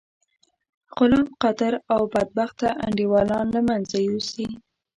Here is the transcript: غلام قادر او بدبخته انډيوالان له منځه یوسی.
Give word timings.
غلام 0.97 1.25
قادر 1.41 1.73
او 1.93 2.01
بدبخته 2.13 2.67
انډيوالان 2.85 3.45
له 3.55 3.61
منځه 3.69 3.97
یوسی. 4.09 4.47